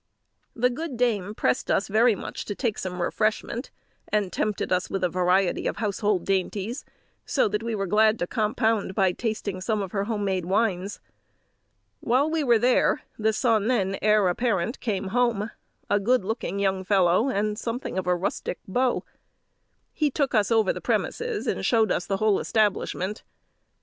[0.55, 3.69] The good dame pressed us very much to take some refreshment,
[4.07, 6.83] and tempted us with a variety of household dainties,
[7.23, 10.99] so that we were glad to compound by tasting some of her home made wines.
[11.99, 15.51] While we were there, the son and heir apparent came home;
[15.87, 19.03] a good looking young fellow, and something of a rustic beau.
[19.93, 23.21] He took us over the premises, and showed us the whole establishment.